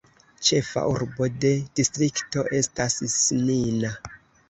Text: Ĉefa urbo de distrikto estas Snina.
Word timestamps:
Ĉefa 0.47 0.83
urbo 0.93 1.29
de 1.45 1.53
distrikto 1.81 2.49
estas 2.65 3.01
Snina. 3.21 3.97